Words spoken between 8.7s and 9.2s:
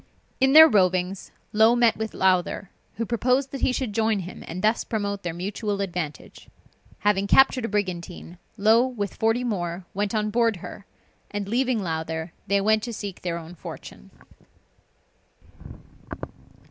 with